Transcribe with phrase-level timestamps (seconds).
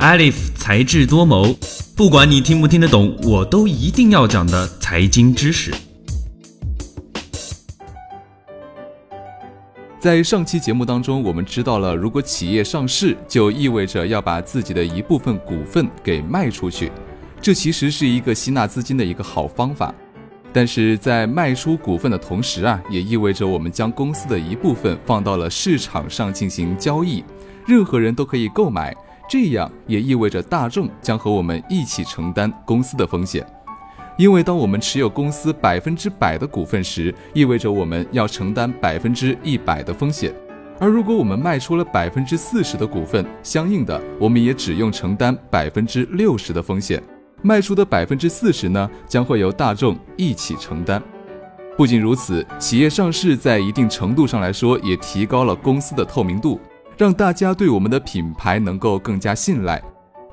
[0.00, 1.54] Alif 才智多谋，
[1.94, 5.70] 不管你听不听得懂，我都一定要讲的财经知识。
[9.98, 16.90] 在上期节目当中，我们知道了，如果企业上市，就意味着要把自己的一部分股份给卖出去，
[17.42, 19.94] 这其实是一个吸纳资金的一个好方法。
[20.50, 27.22] 但是在卖出股份的同时啊，也意味着我们将公司的一部分放到了市场上进行交易，
[27.66, 28.96] 任何人都可以购买。
[29.30, 33.46] 这样也意味着大众将和我们一起承担公司的风险，
[34.18, 40.34] 因为当我们持有公司百分之百的股份时，意味着我们要承担百分之一百的风险。
[40.80, 47.00] 而如果我们卖出了百分之四十的股份，相应的，我们也只用承担百分之六十的风险。
[47.40, 51.00] 卖出的百分之四十呢，将会由大众一起承担。
[51.76, 56.60] 不仅如此，企业上市在一定程度上来说，也提高了公司的透明度，
[57.00, 59.82] 让大家对我们的品牌能够更加信赖。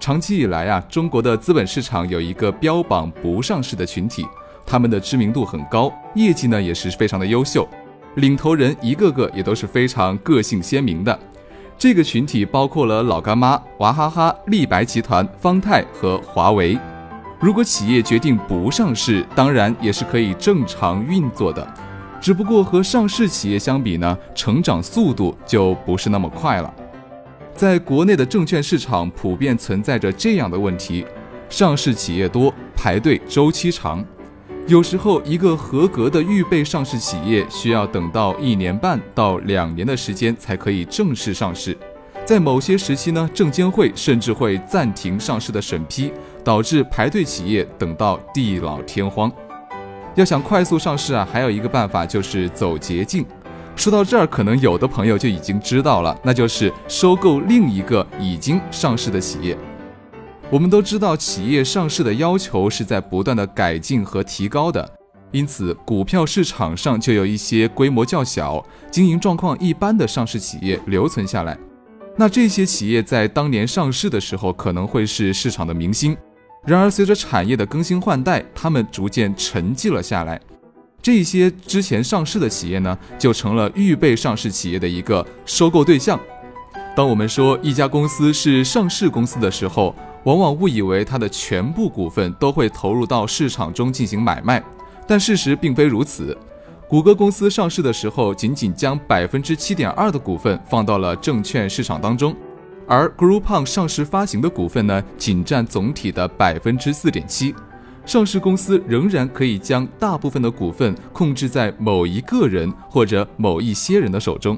[0.00, 4.26] 长期以来啊，中国的资本市场有一个标榜不上市的群体，
[4.66, 7.68] 他们的知名度很高，业绩呢也是非常的优秀，
[8.16, 11.16] 领头人一个个也都是非常个性鲜明的。
[11.78, 16.76] 这个群体包括了老干妈、娃哈哈、立白集团、方太和华为。
[17.38, 21.64] 如果企业决定不上市，当然也是可以正常运作的，
[22.20, 26.74] 只不过和上市企业相比呢，成长速度就不是那么快了。
[27.54, 31.06] 在国内的证券市场普遍存在着这样的问题：
[31.48, 34.04] 上市企业多，排队周期长，
[34.66, 41.76] 有时候一个合格的预备上市企业需要等到一年半到两年的时间才可以正式上市。
[42.24, 49.32] 在某些时期呢，证监会甚至会暂停上市的审批，导致排队企业等到地老天荒。
[50.16, 53.24] 要想快速上市啊，还有一个办法就是走捷径。
[53.76, 59.56] 说到这儿，可能有的朋友就已经知道了，那就是收购另一个已经上市的企业。
[60.48, 64.90] 我们都知道，企业上市的要求是在不断的改进和提高的，
[65.32, 71.58] 因此股票市场上就有一些规模较小、经营状况一般的上市企业留存下来。
[72.16, 76.16] 那这些企业在当年上市的时候可能会是市场的明星，
[76.66, 80.40] 然而随着产业的更新换代，他们逐渐沉寂了下来。
[81.00, 86.18] 这些之前上市的企业呢，就成了预备上市企业的一个收购对象。
[86.96, 89.94] 当我们说一家公司是上市公司的时候，
[90.24, 94.60] 往往误以为它的全部股份都会投入到市场中进行买卖，
[95.06, 96.36] 但事实并非如此。
[96.88, 102.34] 谷歌公司上市的时候，仅仅将百分之七点二的股份放到了证券市场当中，
[102.86, 107.54] 而 Groupon 上市发行的股份呢，仅占总体的百分之四点七。
[108.04, 114.56] 上市公司仍然可以将大部分的股份控制在某一个人或者某一些人的手中。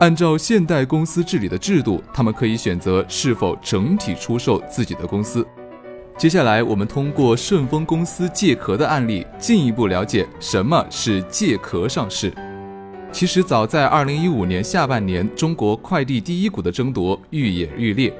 [0.00, 5.44] 按照现代公司治理的制度，他们可以选择是否整体出售自己的公司。
[6.16, 12.32] 接下来，我们通过顺丰公司借壳的案例，进一步了解什么是借壳上市。
[13.14, 18.12] 其实，早在2015年下半年，中国快递第一股的争夺愈演愈烈。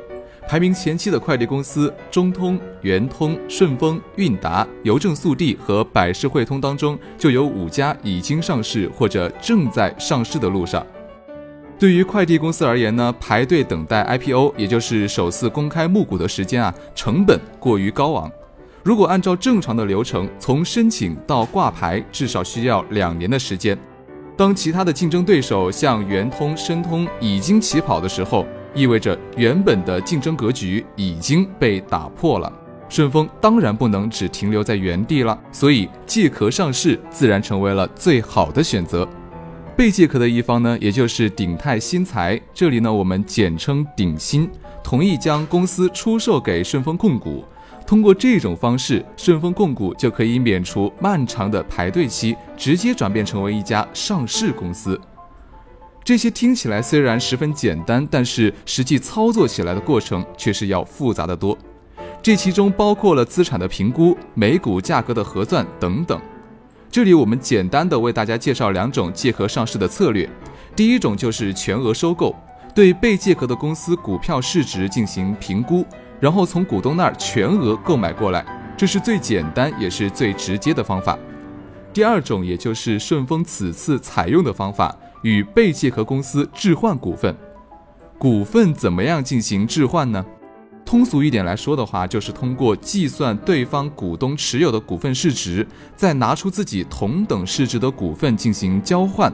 [0.49, 10.87] 排名前期的快递公司中通、圆通、顺丰、韵达、邮政速递和百世汇通当中，就有五家已经上市或者正在上市的路上。
[11.77, 18.31] 对于快递公司而言呢，排队等待 IPO，也就是首次公开募股的时间啊，成本过于高昂。
[18.85, 23.77] 如果按照正常的流程，从申请到挂牌至少需要两年的时间。
[24.37, 32.53] 当其他的竞争对手像圆通、申通已经起跑的时候，意味着原本的竞争格局已经被打破了。
[32.89, 39.09] 顺丰当然不能只停留在原地了，所以借壳上市自然成为了最好的选择。
[39.77, 44.49] 被借壳的一方呢，也就是鼎泰新材，这里呢我们简称鼎新，
[44.83, 47.45] 同意将公司出售给顺丰控股。
[47.87, 54.99] 通过这种方式，顺丰控股就可以免除漫长的排队期，直接转变成为一家上市公司。
[56.03, 61.57] 这些听起来虽然十分简单，但是实际操作起来的过程却是要复杂的多。
[62.23, 66.21] 这其中包括了资产的评估、每股价格的核算等等。
[66.91, 70.29] 这里我们简单的为大家介绍两种借壳上市的策略。
[70.75, 72.35] 第一种就是全额收购，
[72.75, 75.85] 对被借壳的公司股票市值进行评估，
[76.25, 78.43] 然后从股东那儿全额购买过来，
[78.79, 81.19] 这是最简单也是最直接的方法。
[81.93, 87.37] 第二种，也就是顺丰此次采用的方法，与被借壳公司置换股份。
[88.17, 90.25] 股份怎么样进行置换呢？
[90.83, 99.31] 通俗一点来说的话，就是通过计算对方股东持有的股份市值，再拿出自己同等市值的股份进行交换。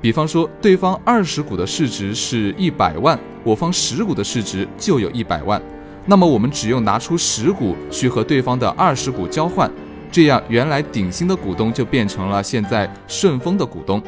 [0.00, 5.62] 比方说，对方二十股的市值是一百万，我方十股的市值就有一百万。
[6.06, 9.70] 那么我们只用拿出十股去和对方的二十股交换，
[10.10, 14.00] 这样原来鼎新的股东就变成了现在顺丰的股东。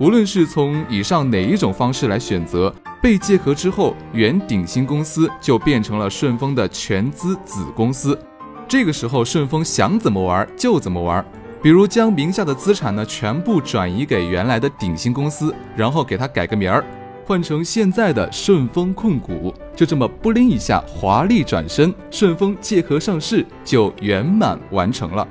[0.00, 8.18] 无论是从以上哪一种方式来选择，被借壳之后，原鼎新公司就变成了顺丰的全资子公司。
[8.66, 11.24] 这个时候，顺丰想怎么玩就怎么玩，
[11.62, 16.82] 比如将名下的资产呢全部转移给原来的鼎新公司，然后给它改个名儿，
[17.26, 25.26] 换成现在的顺丰控股，就这么不灵一下华丽转身，顺丰借壳上市就圆满完成了。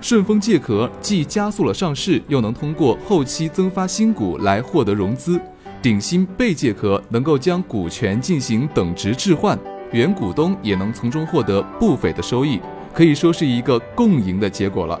[0.00, 5.40] 顺丰借壳既加速了上市，又能通过后期增发新股来获得融资。
[5.82, 9.58] 鼎新被借壳能够将股权进行等值置换，
[9.90, 12.60] 原股东也能从中获得不菲的收益，
[12.92, 15.00] 可以说是一个共赢的结果了。